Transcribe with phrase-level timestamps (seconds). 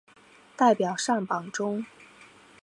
[0.57, 1.85] 代表上榜中